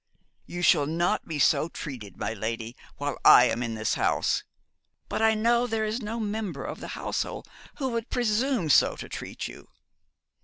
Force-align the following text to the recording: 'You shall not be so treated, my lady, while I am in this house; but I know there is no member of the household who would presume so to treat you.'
'You 0.47 0.63
shall 0.63 0.87
not 0.87 1.27
be 1.27 1.37
so 1.37 1.69
treated, 1.69 2.17
my 2.17 2.33
lady, 2.33 2.75
while 2.97 3.19
I 3.23 3.43
am 3.45 3.61
in 3.61 3.75
this 3.75 3.93
house; 3.93 4.43
but 5.09 5.21
I 5.21 5.35
know 5.35 5.67
there 5.67 5.85
is 5.85 6.01
no 6.01 6.19
member 6.19 6.65
of 6.65 6.79
the 6.79 6.97
household 6.97 7.47
who 7.75 7.89
would 7.89 8.09
presume 8.09 8.71
so 8.71 8.95
to 8.95 9.07
treat 9.07 9.47
you.' 9.47 9.67